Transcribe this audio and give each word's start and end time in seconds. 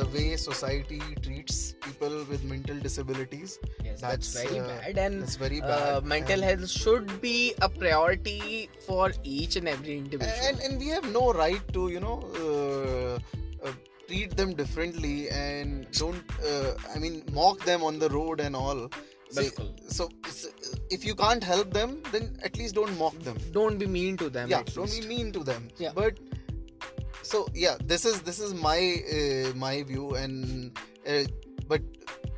the 0.00 0.06
way 0.16 0.36
society 0.36 1.00
treats 1.24 1.56
people 1.86 2.14
with 2.30 2.42
mental 2.52 2.78
disabilities. 2.86 3.58
Yes, 3.84 4.00
that's, 4.00 4.32
That's, 4.32 4.50
very 4.50 4.60
uh, 4.60 4.66
bad, 4.68 4.98
and 5.04 5.22
That's 5.22 5.36
very 5.36 5.60
uh, 5.62 5.66
bad. 6.00 6.04
mental 6.14 6.42
and, 6.44 6.60
health 6.60 6.70
should 6.70 7.20
be 7.20 7.54
a 7.60 7.68
priority 7.68 8.70
for 8.86 9.12
each 9.24 9.56
and 9.56 9.68
every 9.74 9.96
individual. 9.98 10.48
and 10.48 10.60
and 10.68 10.78
we 10.84 10.88
have 10.96 11.06
no 11.18 11.24
right 11.42 11.64
to 11.78 11.88
you 11.94 12.00
know 12.06 12.16
uh, 12.44 13.14
uh, 13.68 13.72
treat 14.08 14.36
them 14.40 14.54
differently 14.62 15.16
and 15.42 15.86
don't 16.02 16.36
uh, 16.52 16.72
I 16.94 16.98
mean 17.04 17.22
mock 17.40 17.64
them 17.70 17.82
on 17.90 17.98
the 18.04 18.10
road 18.18 18.40
and 18.48 18.56
all. 18.64 18.82
See, 19.32 19.48
so 19.96 20.08
if 20.90 21.04
you 21.08 21.14
can't 21.14 21.44
help 21.50 21.72
them, 21.72 21.90
then 22.10 22.24
at 22.42 22.56
least 22.60 22.74
don't 22.74 22.96
mock 23.02 23.16
them. 23.28 23.36
don't 23.58 23.78
be 23.82 23.86
mean 23.98 24.16
to 24.22 24.28
them. 24.36 24.48
yeah 24.52 24.62
don't 24.78 24.86
least. 24.94 25.02
be 25.02 25.08
mean 25.14 25.28
to 25.36 25.42
them 25.50 25.68
Yeah. 25.84 25.92
but 26.00 26.18
so 27.30 27.46
yeah 27.54 27.76
this 27.92 28.04
is 28.10 28.22
this 28.28 28.38
is 28.44 28.52
my 28.68 28.78
uh, 29.16 29.48
my 29.64 29.82
view 29.90 30.06
and 30.22 30.78
uh, 31.06 31.24
but 31.68 31.82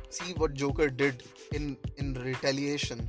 see 0.09 0.33
what 0.41 0.53
joker 0.53 0.89
did 0.89 1.23
in 1.53 1.77
in 1.97 2.13
retaliation. 2.29 3.07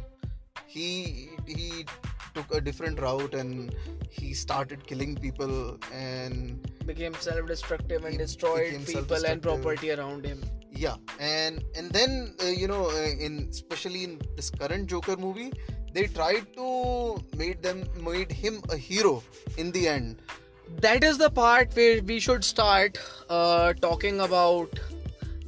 He 0.67 1.31
he 1.47 1.87
took 2.35 2.53
a 2.55 2.61
different 2.61 3.01
route 3.01 3.35
and 3.35 3.75
he 4.11 4.35
started 4.35 4.87
killing 4.87 5.15
people 5.25 5.79
and 5.93 6.69
became 6.87 7.15
self-destructive 7.15 8.05
and 8.05 8.19
destroyed 8.19 8.85
people 8.87 9.25
and 9.27 9.43
property 9.43 9.93
around 9.97 10.25
him. 10.33 10.43
yeah 10.83 10.97
and 11.25 11.63
and 11.81 11.93
then 11.97 12.15
uh, 12.45 12.53
you 12.61 12.69
know 12.71 12.85
uh, 13.01 13.25
in 13.27 13.35
especially 13.57 14.01
in 14.07 14.15
this 14.39 14.49
current 14.63 14.89
joker 14.93 15.15
movie 15.25 15.51
they 15.97 16.07
tried 16.17 16.49
to 16.57 16.71
made 17.43 17.61
them 17.67 17.85
made 18.09 18.33
him 18.41 18.57
a 18.77 18.79
hero 18.87 19.13
in 19.65 19.71
the 19.77 19.85
end 19.93 20.25
That 20.81 21.05
is 21.05 21.19
the 21.19 21.31
part 21.31 21.75
where 21.75 22.03
we 22.03 22.19
should 22.21 22.45
start 22.45 22.99
uh, 23.29 23.73
talking 23.75 24.21
about 24.21 24.69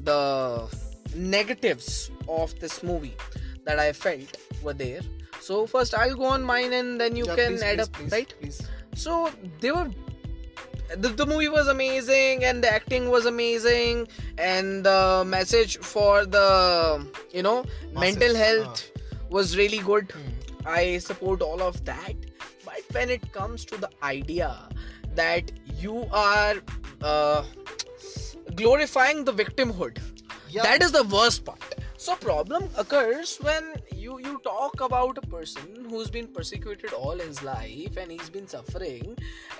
the 0.03 0.69
negatives 1.15 2.11
of 2.29 2.59
this 2.61 2.83
movie 2.83 3.17
that 3.65 3.79
I 3.79 3.93
felt 3.93 4.37
were 4.63 4.73
there. 4.75 5.01
So 5.41 5.67
first 5.67 5.95
I'll 5.95 6.17
go 6.17 6.25
on 6.25 6.43
mine 6.43 6.73
and 6.73 7.01
then 7.01 7.17
you 7.17 7.25
Yeah, 7.27 7.37
can 7.37 7.53
please, 7.53 7.63
add 7.63 7.77
please, 7.79 7.83
up, 7.87 7.93
please, 7.93 8.13
right? 8.13 8.35
please. 8.41 8.63
So 8.95 9.31
they 9.61 9.73
were. 9.73 9.91
The, 10.97 11.09
the 11.09 11.27
movie 11.27 11.49
was 11.49 11.67
amazing 11.67 12.45
and 12.45 12.63
the 12.63 12.73
acting 12.73 13.11
was 13.11 13.27
amazing 13.27 14.07
and 14.39 14.85
the 14.87 15.25
message 15.27 15.79
for 15.79 16.25
the 16.25 17.05
you 17.33 17.43
know 17.43 17.65
mental 17.93 18.33
Masses, 18.33 18.37
health 18.37 18.91
was 19.29 19.57
really 19.57 19.79
good 19.79 20.13
Hmm. 20.13 20.33
I 20.65 20.99
support 20.99 21.43
all 21.43 21.63
of 21.63 21.85
that. 21.85 22.15
But 22.65 22.83
when 22.93 23.11
it 23.11 23.33
comes 23.33 23.65
to 23.67 23.77
the 23.77 23.91
idea 24.03 24.69
that 25.16 25.52
you 25.80 26.08
are 26.12 26.56
uh, 27.02 27.44
glorifying 28.56 29.24
the 29.26 29.34
victimhood, 29.34 30.00
Yeah. 30.50 30.64
that 30.64 30.84
is 30.84 30.92
the 30.92 31.04
worst 31.04 31.46
part. 31.46 31.76
So 31.98 32.16
problem 32.16 32.64
occurs 32.82 33.32
when 33.48 33.66
you 33.96 34.16
you 34.28 34.32
talk 34.46 34.82
about 34.86 35.20
a 35.20 35.26
person 35.34 35.68
who's 35.90 36.10
been 36.16 36.28
persecuted 36.38 36.94
all 37.00 37.20
his 37.24 37.42
life 37.48 38.00
and 38.04 38.12
he's 38.14 38.32
been 38.38 38.48
suffering. 38.54 39.12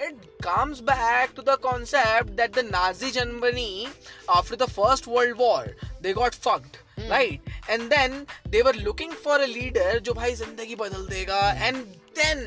It 0.08 0.24
comes 0.48 0.82
back 0.82 1.36
to 1.36 1.44
the 1.50 1.58
concept 1.66 2.36
that 2.42 2.54
the 2.60 2.64
Nazi 2.64 3.12
Germany 3.18 3.90
after 4.38 4.56
the 4.64 4.68
First 4.80 5.06
World 5.18 5.38
War 5.44 5.68
they 6.08 6.14
got 6.22 6.34
fucked. 6.48 6.80
Right, 7.12 7.42
and 7.70 7.92
then 7.92 8.18
they 8.56 8.64
were 8.64 8.74
looking 8.88 9.12
for 9.28 9.36
a 9.44 9.48
leader 9.52 10.00
जो 10.08 10.14
भाई 10.14 10.34
जिंदगी 10.42 10.76
बदल 10.82 11.08
देगा 11.14 11.40
and 11.68 11.96
then 12.20 12.44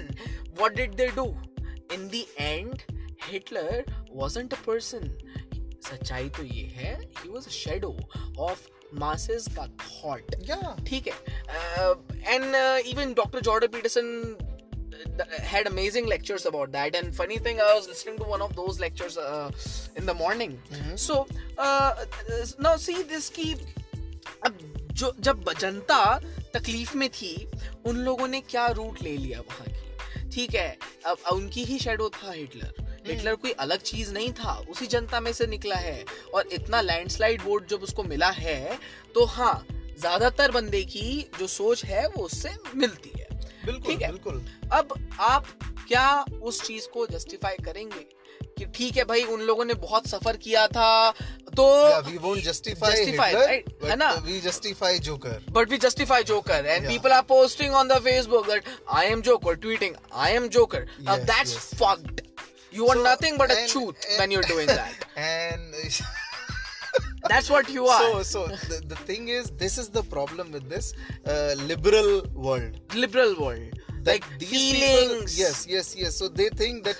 what 0.59 0.77
did 0.83 0.97
they 1.03 1.09
do? 1.23 1.25
In 1.95 2.09
the 2.17 2.27
end, 2.51 2.85
Hitler 3.32 3.84
wasn't 4.22 4.54
a 4.60 4.62
person. 4.68 5.10
सच्चाई 5.88 6.30
तो 6.38 6.44
ये 6.44 6.64
है 6.76 6.94
he 7.22 7.30
was 7.36 7.48
a 7.48 7.56
shadow 7.58 7.92
of 8.48 8.68
masses 9.04 9.48
का 9.58 9.68
thought. 9.84 10.36
Yeah. 10.52 10.70
ठीक 10.90 11.08
है 11.08 11.14
uh, 11.58 11.96
and 12.36 12.56
uh, 12.62 12.80
even 12.94 13.14
Dr. 13.20 13.42
Jordan 13.48 13.72
Peterson 13.76 14.10
uh, 14.36 15.26
had 15.52 15.68
amazing 15.72 16.08
lectures 16.14 16.46
about 16.52 16.72
that 16.78 16.98
and 17.02 17.16
funny 17.20 17.38
thing 17.48 17.62
I 17.68 17.74
was 17.74 17.88
listening 17.94 18.18
to 18.24 18.30
one 18.34 18.42
of 18.48 18.56
those 18.62 18.80
lectures 18.86 19.18
uh, 19.26 19.52
in 20.02 20.12
the 20.12 20.18
morning 20.24 20.58
Mhm. 20.72 20.98
so 21.06 21.20
uh, 21.68 22.06
now 22.68 22.76
see 22.88 22.98
this 23.14 23.30
की 23.40 23.54
अब 24.48 24.58
जो 25.02 25.12
जब 25.30 25.52
जनता 25.60 26.02
तकलीफ़ 26.54 26.96
में 26.98 27.10
थी 27.20 27.34
उन 27.88 27.98
लोगों 28.06 28.28
ने 28.28 28.42
क्या 28.54 28.68
रूट 28.82 29.02
ले 29.04 29.16
लिया 29.18 29.40
वहाँ 29.50 29.68
की 29.68 30.30
ठीक 30.36 30.56
है 30.56 30.70
अब 31.12 31.18
उनकी 31.34 31.64
ही 31.66 31.78
शेडो 31.80 32.10
था 32.16 32.32
हिटलर 32.32 32.79
हिटलर 33.10 33.36
कोई 33.36 33.52
अलग 33.60 33.82
चीज़ 33.82 34.14
नहीं 34.14 34.32
था। 34.34 34.54
उसी 34.70 34.88
जनता 34.88 35.20
में 35.20 35.32
से 35.34 35.48
निकला 35.48 35.76
है। 35.78 36.04
और 36.34 36.48
इतना 36.54 36.82
लैंडस्लाइड 36.82 37.42
वोट 37.46 37.68
जब 37.70 37.84
उसको 37.84 38.04
मिला 38.04 38.30
है 38.30 38.78
तो 39.16 39.26
हाँ 39.28 39.66
ज़्यादातर 39.72 40.52
बंदे 40.52 40.84
की 40.86 41.30
जो 41.40 41.48
सोच 41.48 41.84
है 41.86 42.08
वो 42.08 42.24
उससे 42.24 42.56
मिलती 42.76 43.12
है। 43.20 43.28
बिल्कुल 43.66 43.96
बिल्कुल। 43.98 44.46
अब 44.74 44.94
आप 45.20 45.46
क्या 45.88 46.26
उस 46.44 46.62
चीज़ 46.64 46.88
को 46.88 47.06
जस्टिफाई 47.08 47.56
करेंगे 47.66 48.06
कि 48.58 48.66
ठीक 48.66 48.98
है 48.98 49.04
भाई 49.06 49.24
उन 49.24 49.42
लोगों 49.42 49.66
ने 49.66 49.74
बहुत 49.76 50.08
सफ़र 50.08 50.38
किया 50.38 50.66
था 50.68 51.12
तो 51.56 51.66
वी 52.02 52.18
वोंट 52.18 52.40
जस्टिफाई 52.44 52.92
जस्टिफाई 52.92 53.34
है 53.84 53.96
ना? 53.96 54.12
Justify 54.44 55.00
joker 55.00 55.46
but 55.50 55.70
we 55.70 55.78
justify 55.78 56.24
joker 56.24 56.66
and 56.66 56.88
people 56.88 57.12
are 57.12 57.22
posting 57.30 57.74
on 57.76 57.88
the 57.88 58.00
Facebook 58.00 58.50
I 58.90 59.08
am 59.08 59.22
joker 59.22 60.86
You 62.72 62.88
are 62.88 62.96
So, 62.96 63.04
nothing 63.04 63.38
but 63.38 63.52
a 63.52 63.58
and- 63.58 63.96
when 64.20 64.32
you're 64.32 64.44
doing 64.54 64.68
that. 64.68 64.94
and 65.16 65.74
That's 67.30 67.50
what 67.50 67.70
you 67.70 67.86
are. 67.88 68.00
so 68.02 68.24
so 68.24 68.48
the, 68.72 68.82
the 68.88 68.96
thing 68.96 69.28
is 69.28 69.52
this 69.64 69.78
is 69.78 69.90
the 69.90 70.04
problem 70.04 70.52
with 70.52 70.70
this 70.70 70.94
uh, 71.28 71.54
liberal 71.72 72.24
world 72.34 72.80
Liberal 72.96 73.36
world. 73.40 73.74
that 74.04 74.12
like 74.14 74.26
these 74.40 74.50
feelings. 74.50 75.36
people 75.36 75.44
yes 75.44 75.58
yes 75.74 75.88
yes 76.02 76.16
so 76.22 76.30
they 76.40 76.48
think 76.62 76.84
that 76.88 76.98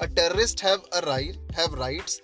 a 0.00 0.08
terrorist 0.18 0.60
have 0.68 0.80
a 0.98 1.00
right 1.12 1.36
have 1.60 1.72
rights 1.86 2.20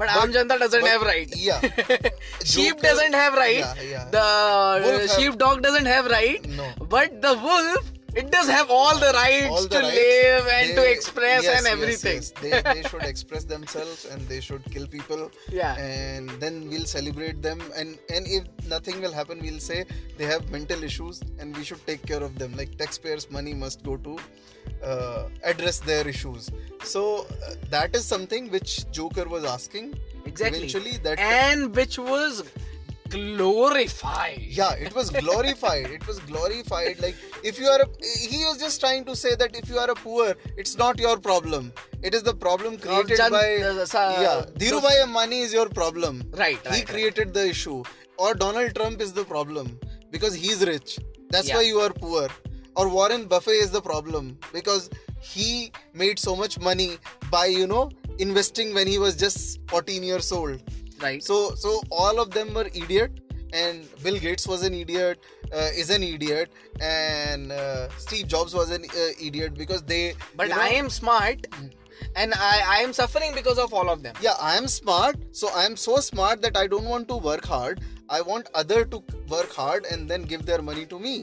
But 0.00 0.08
Aam 0.18 0.30
Janta 0.34 0.56
doesn't 0.60 0.84
but- 0.84 0.90
have 0.92 1.02
right. 1.08 1.32
yeah 1.46 1.60
sheep 2.52 2.78
doesn't 2.84 3.14
have 3.22 3.34
right. 3.40 3.58
yeah, 3.64 3.74
yeah. 3.94 4.04
The 4.16 4.26
Wolf 4.84 5.00
have- 5.02 5.10
sheepdog 5.16 5.62
doesn't 5.66 5.86
have 5.94 6.06
right. 6.18 6.46
no 6.60 6.68
But 6.94 7.20
the 7.26 7.34
wolf, 7.46 7.91
it 8.14 8.30
does 8.30 8.48
have 8.48 8.70
all 8.70 8.98
the 8.98 9.10
rights 9.14 9.48
all 9.50 9.62
the 9.62 9.68
to 9.68 9.78
rights, 9.80 9.96
live 9.96 10.46
and 10.48 10.74
to 10.76 10.90
express 10.90 11.42
yes, 11.44 11.56
and 11.58 11.64
yes, 11.64 11.72
everything. 11.72 12.16
yes. 12.16 12.32
They, 12.42 12.82
they 12.82 12.82
should 12.88 13.02
express 13.02 13.44
themselves 13.44 14.04
and 14.04 14.20
they 14.28 14.40
should 14.40 14.64
kill 14.70 14.86
people 14.86 15.30
Yeah. 15.50 15.74
and 15.76 16.28
then 16.42 16.68
we'll 16.68 16.84
celebrate 16.84 17.40
them 17.42 17.60
and 17.76 17.98
and 18.14 18.26
if 18.26 18.44
nothing 18.68 19.00
will 19.00 19.12
happen 19.12 19.40
we'll 19.40 19.60
say 19.60 19.84
they 20.18 20.24
have 20.26 20.50
mental 20.50 20.82
issues 20.84 21.22
and 21.38 21.56
we 21.56 21.64
should 21.64 21.84
take 21.86 22.04
care 22.06 22.22
of 22.22 22.38
them 22.38 22.56
like 22.56 22.76
taxpayers 22.76 23.30
money 23.30 23.54
must 23.54 23.82
go 23.82 23.96
to 24.08 24.18
uh, 24.82 25.28
address 25.44 25.78
their 25.80 26.06
issues 26.06 26.50
so 26.84 27.26
uh, 27.46 27.54
that 27.70 27.94
is 27.96 28.04
something 28.04 28.50
which 28.50 28.90
joker 28.90 29.28
was 29.28 29.44
asking 29.44 29.94
Exactly. 30.24 30.58
eventually 30.58 30.96
that 30.98 31.18
and 31.18 31.74
which 31.74 31.98
was 31.98 32.44
glorified. 33.12 34.40
yeah 34.60 34.72
it 34.86 34.94
was 34.98 35.10
glorified. 35.10 35.86
It 35.96 36.06
was 36.10 36.18
glorified. 36.30 37.00
Like 37.04 37.16
if 37.50 37.58
you 37.62 37.66
are 37.74 37.80
a, 37.84 37.88
he 38.32 38.40
was 38.48 38.58
just 38.64 38.80
trying 38.84 39.04
to 39.10 39.16
say 39.22 39.34
that 39.42 39.56
if 39.62 39.68
you 39.72 39.78
are 39.84 39.90
a 39.90 39.94
poor 39.94 40.34
it's 40.56 40.76
not 40.82 40.98
your 41.06 41.16
problem. 41.28 41.72
It 42.02 42.14
is 42.18 42.22
the 42.30 42.34
problem 42.44 42.78
created 42.84 43.16
Jan- 43.22 43.30
by 43.38 43.46
uh, 43.70 43.86
sa- 43.94 44.20
yeah 44.26 44.38
dhirubhai 44.62 44.94
ambani 45.06 45.40
is 45.48 45.52
your 45.58 45.68
problem. 45.80 46.22
Right, 46.42 46.58
he 46.58 46.68
right, 46.68 46.78
right. 46.78 46.88
created 46.94 47.34
the 47.38 47.46
issue. 47.54 47.78
Or 48.18 48.34
donald 48.44 48.74
trump 48.80 49.00
is 49.08 49.12
the 49.20 49.24
problem. 49.34 49.78
Because 50.16 50.34
he's 50.44 50.64
rich. 50.72 50.98
That's 51.30 51.48
Yeah. 51.48 51.56
why 51.58 51.62
you 51.72 51.78
are 51.86 51.92
poor. 52.04 52.28
Or 52.76 52.84
warren 52.98 53.22
buffett 53.32 53.58
is 53.66 53.70
the 53.78 53.80
problem. 53.90 54.26
Because 54.58 54.90
he 55.32 55.48
made 56.04 56.18
so 56.28 56.34
much 56.42 56.58
money 56.68 56.90
by 57.34 57.46
you 57.46 57.66
know 57.72 57.82
investing 58.26 58.74
when 58.78 58.86
he 58.92 58.98
was 59.02 59.14
just 59.24 59.60
14 59.72 60.02
years 60.08 60.30
old 60.38 60.62
Right. 61.02 61.22
so 61.22 61.54
so 61.54 61.70
all 61.90 62.20
of 62.20 62.30
them 62.30 62.54
were 62.54 62.68
idiot 62.82 63.12
and 63.52 63.86
bill 64.02 64.18
gates 64.24 64.46
was 64.46 64.62
an 64.62 64.74
idiot 64.74 65.18
uh, 65.52 65.68
is 65.82 65.90
an 65.90 66.02
idiot 66.02 66.50
and 66.80 67.52
uh, 67.52 67.88
steve 67.98 68.26
jobs 68.34 68.54
was 68.54 68.70
an 68.70 68.84
uh, 68.84 69.10
idiot 69.28 69.54
because 69.62 69.82
they 69.82 70.14
but 70.36 70.48
you 70.48 70.54
know- 70.54 70.60
I 70.60 70.68
am 70.82 70.88
smart 70.88 71.46
and 72.16 72.34
I, 72.34 72.62
I 72.76 72.78
am 72.84 72.92
suffering 72.92 73.32
because 73.34 73.58
of 73.58 73.72
all 73.74 73.88
of 73.90 74.02
them. 74.02 74.14
yeah 74.20 74.34
i 74.40 74.56
am 74.56 74.66
smart 74.68 75.16
so 75.32 75.48
i 75.54 75.64
am 75.64 75.76
so 75.76 75.96
smart 76.10 76.40
that 76.42 76.56
i 76.56 76.66
don't 76.66 76.88
want 76.94 77.08
to 77.08 77.16
work 77.16 77.44
hard 77.44 77.80
i 78.08 78.20
want 78.30 78.48
other 78.54 78.84
to 78.94 79.02
work 79.28 79.52
hard 79.52 79.86
and 79.90 80.08
then 80.08 80.22
give 80.22 80.46
their 80.46 80.62
money 80.62 80.84
to 80.86 80.98
me 80.98 81.14